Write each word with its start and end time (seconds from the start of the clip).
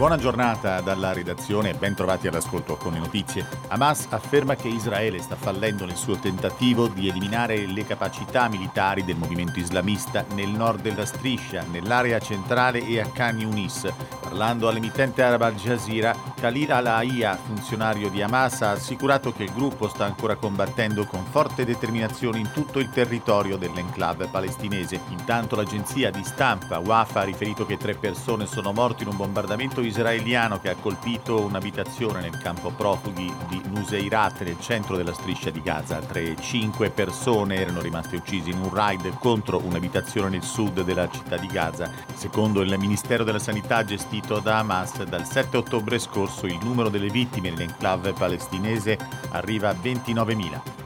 Buona 0.00 0.16
giornata 0.16 0.80
dalla 0.80 1.12
redazione 1.12 1.68
e 1.68 1.74
ben 1.74 1.94
trovati 1.94 2.26
all'ascolto 2.26 2.74
con 2.76 2.94
le 2.94 3.00
notizie. 3.00 3.46
Hamas 3.68 4.06
afferma 4.08 4.56
che 4.56 4.66
Israele 4.66 5.20
sta 5.20 5.36
fallendo 5.36 5.84
nel 5.84 5.96
suo 5.96 6.16
tentativo 6.16 6.88
di 6.88 7.10
eliminare 7.10 7.66
le 7.66 7.84
capacità 7.84 8.48
militari 8.48 9.04
del 9.04 9.16
movimento 9.16 9.58
islamista 9.58 10.24
nel 10.32 10.48
nord 10.48 10.80
della 10.80 11.04
striscia, 11.04 11.66
nell'area 11.70 12.18
centrale 12.18 12.82
e 12.82 12.98
a 12.98 13.10
Khan 13.10 13.40
Yunis. 13.40 13.92
Parlando 14.22 14.68
all'emittente 14.68 15.22
araba 15.22 15.48
Al 15.48 15.56
Jazeera, 15.56 16.16
Khalil 16.40 16.72
al-Aya, 16.72 17.36
funzionario 17.36 18.08
di 18.08 18.22
Hamas, 18.22 18.62
ha 18.62 18.70
assicurato 18.70 19.30
che 19.30 19.42
il 19.42 19.52
gruppo 19.52 19.88
sta 19.88 20.06
ancora 20.06 20.36
combattendo 20.36 21.04
con 21.04 21.22
forte 21.26 21.66
determinazione 21.66 22.38
in 22.38 22.50
tutto 22.50 22.78
il 22.78 22.88
territorio 22.88 23.58
dell'enclave 23.58 24.26
palestinese. 24.26 25.02
Intanto 25.10 25.54
l'agenzia 25.54 26.10
di 26.10 26.24
stampa 26.24 26.78
Wafa 26.78 27.20
ha 27.20 27.24
riferito 27.24 27.66
che 27.66 27.76
tre 27.76 27.94
persone 27.94 28.46
sono 28.46 28.72
morte 28.72 29.02
in 29.02 29.10
un 29.10 29.18
bombardamento 29.18 29.82
israeliano 29.82 30.58
che 30.60 30.70
ha 30.70 30.76
colpito 30.76 31.42
un'abitazione 31.42 32.22
nel 32.22 32.38
campo 32.38 32.70
profughi 32.70 33.30
di 33.50 33.60
Nuseirat 33.66 34.40
nel 34.40 34.58
centro 34.60 34.96
della 34.96 35.12
striscia 35.12 35.50
di 35.50 35.60
Gaza. 35.60 35.96
Altre 35.96 36.36
cinque 36.40 36.88
persone 36.88 37.56
erano 37.56 37.82
rimaste 37.82 38.16
uccise 38.16 38.48
in 38.48 38.56
un 38.56 38.72
raid 38.72 39.18
contro 39.18 39.60
un'abitazione 39.62 40.30
nel 40.30 40.42
sud 40.42 40.84
della 40.84 41.06
città 41.10 41.36
di 41.36 41.48
Gaza. 41.48 41.90
Secondo 42.14 42.62
il 42.62 42.78
Ministero 42.78 43.24
della 43.24 43.38
Sanità 43.38 43.84
gestito 43.84 44.38
da 44.38 44.60
Hamas, 44.60 45.02
dal 45.02 45.26
7 45.26 45.58
ottobre 45.58 45.98
scorso 45.98 46.28
il 46.46 46.58
numero 46.62 46.88
delle 46.88 47.08
vittime 47.08 47.50
nell'enclave 47.50 48.12
palestinese 48.12 48.96
arriva 49.30 49.68
a 49.68 49.74
29.000. 49.74 50.79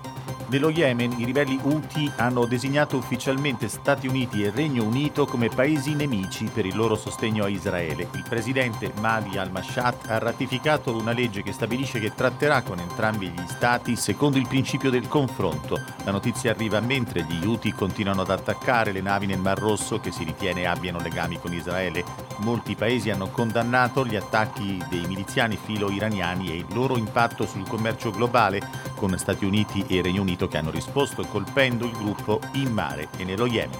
Nello 0.46 0.68
Yemen 0.68 1.14
i 1.18 1.24
ribelli 1.24 1.58
Houthi 1.62 2.12
hanno 2.16 2.44
designato 2.44 2.98
ufficialmente 2.98 3.66
Stati 3.66 4.06
Uniti 4.06 4.44
e 4.44 4.50
Regno 4.50 4.84
Unito 4.84 5.24
come 5.24 5.48
paesi 5.48 5.94
nemici 5.94 6.50
per 6.52 6.66
il 6.66 6.76
loro 6.76 6.96
sostegno 6.96 7.44
a 7.44 7.48
Israele. 7.48 8.08
Il 8.12 8.24
presidente 8.28 8.92
Mali 9.00 9.38
al-Mashat 9.38 10.10
ha 10.10 10.18
ratificato 10.18 10.94
una 10.94 11.12
legge 11.12 11.42
che 11.42 11.52
stabilisce 11.52 11.98
che 11.98 12.14
tratterà 12.14 12.60
con 12.60 12.78
entrambi 12.78 13.28
gli 13.28 13.46
stati 13.46 13.96
secondo 13.96 14.36
il 14.36 14.46
principio 14.46 14.90
del 14.90 15.08
confronto. 15.08 15.80
La 16.04 16.10
notizia 16.10 16.50
arriva 16.50 16.78
mentre 16.80 17.24
gli 17.24 17.44
Houthi 17.44 17.72
continuano 17.72 18.20
ad 18.20 18.30
attaccare 18.30 18.92
le 18.92 19.00
navi 19.00 19.26
nel 19.26 19.38
Mar 19.38 19.58
Rosso 19.58 19.98
che 19.98 20.12
si 20.12 20.24
ritiene 20.24 20.66
abbiano 20.66 21.00
legami 21.00 21.40
con 21.40 21.54
Israele. 21.54 22.04
Molti 22.38 22.74
paesi 22.74 23.10
hanno 23.10 23.28
condannato 23.28 24.04
gli 24.04 24.16
attacchi 24.16 24.82
dei 24.90 25.06
miliziani 25.06 25.56
filo-iraniani 25.56 26.50
e 26.50 26.56
il 26.56 26.66
loro 26.72 26.98
impatto 26.98 27.46
sul 27.46 27.66
commercio 27.66 28.10
globale 28.10 28.92
con 29.04 29.18
Stati 29.18 29.44
Uniti 29.44 29.84
e 29.86 30.00
Regno 30.00 30.22
Unito 30.22 30.48
che 30.48 30.56
hanno 30.56 30.70
risposto 30.70 31.26
colpendo 31.26 31.84
il 31.84 31.92
gruppo 31.92 32.40
in 32.52 32.72
mare 32.72 33.08
e 33.18 33.24
nello 33.24 33.44
Yemen. 33.44 33.78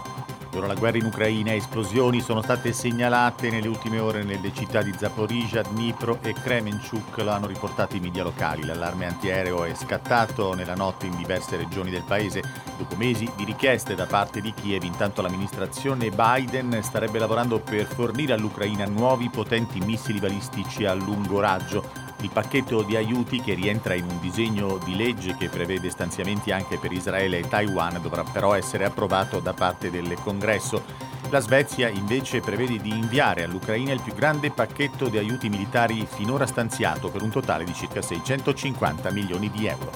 Ora 0.54 0.66
la 0.66 0.74
guerra 0.74 0.98
in 0.98 1.06
Ucraina 1.06 1.54
esplosioni 1.54 2.20
sono 2.20 2.42
state 2.42 2.74
segnalate 2.74 3.48
nelle 3.48 3.66
ultime 3.66 4.00
ore 4.00 4.22
nelle 4.22 4.52
città 4.52 4.82
di 4.82 4.92
Zaporizhia, 4.94 5.62
Dnipro 5.62 6.18
e 6.20 6.34
Kremenchuk, 6.34 7.16
lo 7.16 7.30
hanno 7.30 7.46
riportato 7.46 7.96
i 7.96 8.00
media 8.00 8.22
locali. 8.22 8.66
L'allarme 8.66 9.06
antiaereo 9.06 9.64
è 9.64 9.74
scattato 9.74 10.52
nella 10.52 10.74
notte 10.74 11.06
in 11.06 11.16
diverse 11.16 11.56
regioni 11.56 11.90
del 11.90 12.04
paese. 12.06 12.42
Dopo 12.76 12.94
mesi 12.94 13.28
di 13.34 13.44
richieste 13.44 13.94
da 13.94 14.04
parte 14.04 14.42
di 14.42 14.52
Kiev, 14.52 14.84
intanto 14.84 15.22
l'amministrazione 15.22 16.10
Biden 16.10 16.82
starebbe 16.82 17.18
lavorando 17.18 17.60
per 17.60 17.86
fornire 17.86 18.34
all'Ucraina 18.34 18.84
nuovi 18.84 19.30
potenti 19.30 19.80
missili 19.80 20.20
balistici 20.20 20.84
a 20.84 20.92
lungo 20.92 21.40
raggio. 21.40 22.03
Il 22.24 22.30
pacchetto 22.30 22.80
di 22.80 22.96
aiuti 22.96 23.42
che 23.42 23.52
rientra 23.52 23.92
in 23.92 24.06
un 24.08 24.18
disegno 24.18 24.78
di 24.82 24.96
legge 24.96 25.36
che 25.36 25.50
prevede 25.50 25.90
stanziamenti 25.90 26.52
anche 26.52 26.78
per 26.78 26.90
Israele 26.90 27.40
e 27.40 27.46
Taiwan 27.46 28.00
dovrà 28.00 28.24
però 28.24 28.54
essere 28.54 28.86
approvato 28.86 29.40
da 29.40 29.52
parte 29.52 29.90
del 29.90 30.16
Congresso. 30.22 30.82
La 31.28 31.40
Svezia 31.40 31.90
invece 31.90 32.40
prevede 32.40 32.78
di 32.78 32.88
inviare 32.88 33.44
all'Ucraina 33.44 33.92
il 33.92 34.00
più 34.00 34.14
grande 34.14 34.50
pacchetto 34.50 35.10
di 35.10 35.18
aiuti 35.18 35.50
militari 35.50 36.06
finora 36.10 36.46
stanziato 36.46 37.10
per 37.10 37.20
un 37.20 37.28
totale 37.28 37.64
di 37.64 37.74
circa 37.74 38.00
650 38.00 39.12
milioni 39.12 39.50
di 39.50 39.66
euro. 39.66 39.92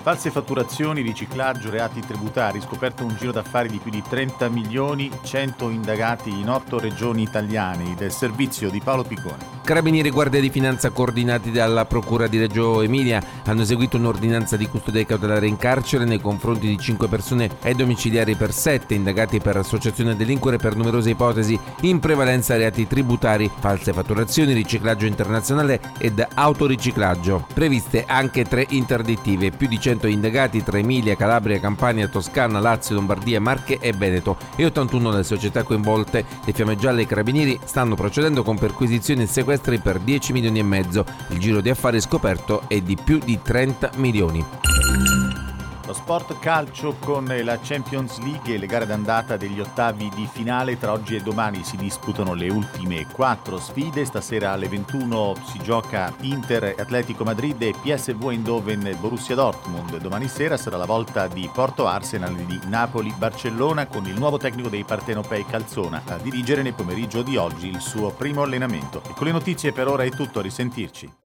False 0.00 0.30
fatturazioni, 0.30 1.02
riciclaggio, 1.02 1.68
reati 1.68 2.00
tributari, 2.00 2.62
scoperto 2.62 3.04
un 3.04 3.14
giro 3.14 3.32
d'affari 3.32 3.68
di 3.68 3.76
più 3.76 3.90
di 3.90 4.00
30 4.00 4.48
milioni, 4.48 5.10
100 5.22 5.68
indagati 5.68 6.30
in 6.30 6.48
8 6.48 6.78
regioni 6.78 7.24
italiane 7.24 7.94
del 7.94 8.10
servizio 8.10 8.70
di 8.70 8.80
Paolo 8.80 9.02
Piccone. 9.02 9.57
Carabinieri 9.68 10.08
e 10.08 10.12
Guardia 10.12 10.40
di 10.40 10.48
Finanza 10.48 10.88
coordinati 10.88 11.50
dalla 11.50 11.84
Procura 11.84 12.26
di 12.26 12.38
Reggio 12.38 12.80
Emilia 12.80 13.22
hanno 13.44 13.60
eseguito 13.60 13.98
un'ordinanza 13.98 14.56
di 14.56 14.66
custodia 14.66 15.04
cautelare 15.04 15.46
in 15.46 15.58
carcere 15.58 16.06
nei 16.06 16.22
confronti 16.22 16.66
di 16.66 16.78
5 16.78 17.06
persone 17.06 17.50
ai 17.64 17.74
domiciliari 17.74 18.34
per 18.34 18.50
7 18.50 18.94
indagati 18.94 19.40
per 19.40 19.58
associazione 19.58 20.12
a 20.12 20.14
delinquere 20.14 20.56
per 20.56 20.74
numerose 20.74 21.10
ipotesi, 21.10 21.60
in 21.82 21.98
prevalenza 21.98 22.56
reati 22.56 22.86
tributari, 22.86 23.50
false 23.58 23.92
fatturazioni, 23.92 24.54
riciclaggio 24.54 25.04
internazionale 25.04 25.80
ed 25.98 26.26
autoriciclaggio. 26.32 27.46
Previste 27.52 28.06
anche 28.06 28.44
tre 28.46 28.64
interdittive, 28.70 29.50
più 29.50 29.68
di 29.68 29.78
100 29.78 30.06
indagati 30.06 30.62
tra 30.62 30.78
Emilia, 30.78 31.14
Calabria, 31.14 31.60
Campania, 31.60 32.08
Toscana, 32.08 32.58
Lazio, 32.58 32.94
Lombardia, 32.94 33.38
Marche 33.38 33.76
e 33.78 33.92
Veneto 33.92 34.38
e 34.56 34.64
81 34.64 35.10
le 35.10 35.24
società 35.24 35.62
coinvolte. 35.62 36.24
Le 36.42 36.52
Fiamme 36.54 36.76
Gialle 36.76 37.00
e 37.00 37.02
i 37.02 37.06
Carabinieri 37.06 37.60
stanno 37.64 37.96
procedendo 37.96 38.42
con 38.42 38.56
perquisizioni 38.56 39.24
e 39.24 39.26
sequestri 39.26 39.56
per 39.80 39.98
10 39.98 40.32
milioni 40.32 40.58
e 40.58 40.62
mezzo. 40.62 41.04
Il 41.28 41.38
giro 41.38 41.60
di 41.60 41.70
affari 41.70 42.00
scoperto 42.00 42.62
è 42.68 42.80
di 42.80 42.96
più 42.96 43.18
di 43.18 43.40
30 43.42 43.90
milioni. 43.96 45.47
Lo 45.88 45.94
sport 45.94 46.38
calcio 46.38 46.96
con 47.00 47.24
la 47.24 47.58
Champions 47.62 48.18
League 48.18 48.52
e 48.52 48.58
le 48.58 48.66
gare 48.66 48.84
d'andata 48.84 49.38
degli 49.38 49.58
ottavi 49.58 50.10
di 50.14 50.28
finale 50.30 50.76
tra 50.76 50.92
oggi 50.92 51.16
e 51.16 51.22
domani 51.22 51.64
si 51.64 51.78
disputano 51.78 52.34
le 52.34 52.50
ultime 52.50 53.06
quattro 53.06 53.56
sfide. 53.56 54.04
Stasera 54.04 54.52
alle 54.52 54.68
21 54.68 55.34
si 55.46 55.58
gioca 55.62 56.14
Inter, 56.20 56.74
Atletico 56.76 57.24
Madrid 57.24 57.62
e 57.62 57.72
PSV 57.72 58.22
Eindhoven 58.22 58.98
Borussia 59.00 59.34
Dortmund. 59.34 59.96
Domani 59.96 60.28
sera 60.28 60.58
sarà 60.58 60.76
la 60.76 60.84
volta 60.84 61.26
di 61.26 61.48
Porto 61.50 61.86
Arsenal 61.86 62.34
di 62.34 62.60
Napoli 62.66 63.10
Barcellona 63.16 63.86
con 63.86 64.04
il 64.04 64.18
nuovo 64.18 64.36
tecnico 64.36 64.68
dei 64.68 64.84
partenopei 64.84 65.46
Calzona 65.46 66.02
a 66.06 66.18
dirigere 66.18 66.60
nel 66.60 66.74
pomeriggio 66.74 67.22
di 67.22 67.38
oggi 67.38 67.68
il 67.68 67.80
suo 67.80 68.10
primo 68.10 68.42
allenamento. 68.42 69.00
E 69.08 69.14
con 69.14 69.24
le 69.24 69.32
notizie 69.32 69.72
per 69.72 69.88
ora 69.88 70.04
è 70.04 70.10
tutto, 70.10 70.40
a 70.40 70.42
risentirci. 70.42 71.27